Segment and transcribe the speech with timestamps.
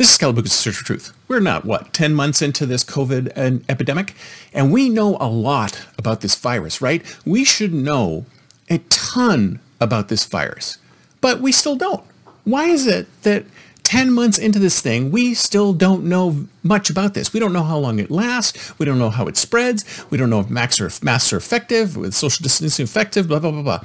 [0.00, 1.12] This is Calabuca's Search for Truth.
[1.28, 4.14] We're not, what, 10 months into this COVID uh, epidemic?
[4.54, 7.04] And we know a lot about this virus, right?
[7.26, 8.24] We should know
[8.70, 10.78] a ton about this virus,
[11.20, 12.02] but we still don't.
[12.44, 13.44] Why is it that
[13.84, 17.34] 10 months into this thing, we still don't know much about this.
[17.34, 18.78] We don't know how long it lasts.
[18.78, 19.84] We don't know how it spreads.
[20.10, 23.50] We don't know if masks are, masks are effective, with social distancing effective, blah, blah,
[23.50, 23.80] blah, blah.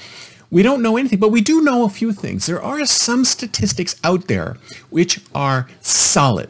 [0.51, 2.45] We don't know anything, but we do know a few things.
[2.45, 4.57] There are some statistics out there
[4.89, 6.49] which are solid.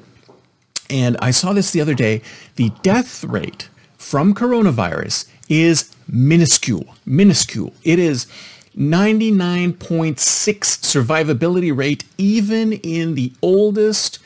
[0.89, 2.21] And I saw this the other day.
[2.55, 7.73] The death rate from coronavirus is minuscule, minuscule.
[7.83, 8.27] It is
[8.77, 14.19] 99.6 survivability rate even in the oldest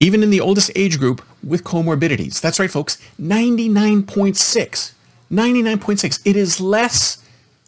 [0.00, 2.40] even in the oldest age group with comorbidities.
[2.40, 4.92] That's right folks, 99.6.
[5.30, 6.20] 99.6.
[6.24, 7.21] It is less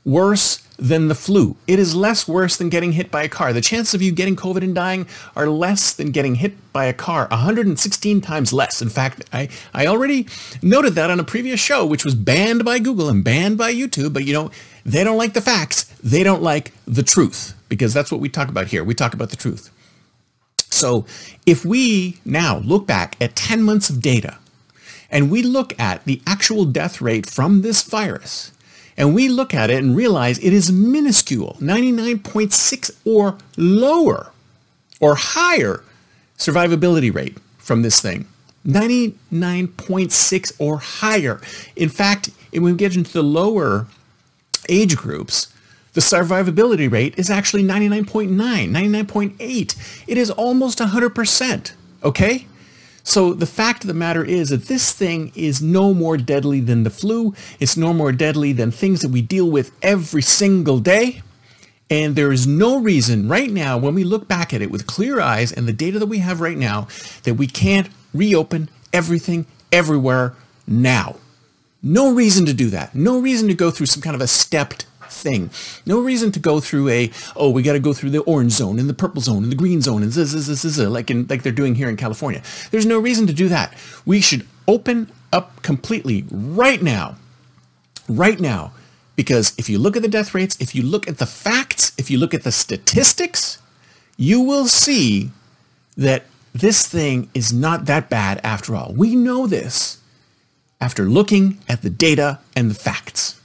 [0.04, 1.56] worse than the flu.
[1.66, 3.52] It is less worse than getting hit by a car.
[3.52, 6.92] The chances of you getting COVID and dying are less than getting hit by a
[6.92, 8.82] car, 116 times less.
[8.82, 10.26] In fact, I, I already
[10.62, 14.12] noted that on a previous show, which was banned by Google and banned by YouTube,
[14.12, 14.50] but you know,
[14.84, 15.84] they don't like the facts.
[16.02, 18.84] They don't like the truth because that's what we talk about here.
[18.84, 19.70] We talk about the truth.
[20.70, 21.06] So
[21.46, 24.38] if we now look back at 10 months of data
[25.08, 28.50] and we look at the actual death rate from this virus,
[28.96, 34.30] and we look at it and realize it is minuscule, 99.6 or lower
[35.00, 35.82] or higher
[36.38, 38.26] survivability rate from this thing.
[38.66, 41.40] 99.6 or higher.
[41.76, 43.86] In fact, when we get into the lower
[44.68, 45.52] age groups,
[45.92, 50.04] the survivability rate is actually 99.9, 99.8.
[50.08, 52.46] It is almost 100%, okay?
[53.06, 56.84] So the fact of the matter is that this thing is no more deadly than
[56.84, 57.34] the flu.
[57.60, 61.22] It's no more deadly than things that we deal with every single day.
[61.90, 65.20] And there is no reason right now, when we look back at it with clear
[65.20, 66.88] eyes and the data that we have right now,
[67.24, 70.34] that we can't reopen everything everywhere
[70.66, 71.16] now.
[71.82, 72.94] No reason to do that.
[72.94, 75.50] No reason to go through some kind of a stepped thing.
[75.86, 78.78] No reason to go through a, oh, we got to go through the orange zone
[78.78, 81.26] and the purple zone and the green zone and this, this, this, this, like, in,
[81.28, 82.42] like they're doing here in California.
[82.70, 83.74] There's no reason to do that.
[84.04, 87.16] We should open up completely right now,
[88.08, 88.72] right now,
[89.16, 92.10] because if you look at the death rates, if you look at the facts, if
[92.10, 93.58] you look at the statistics,
[94.16, 95.30] you will see
[95.96, 98.92] that this thing is not that bad after all.
[98.96, 99.98] We know this
[100.80, 103.40] after looking at the data and the facts.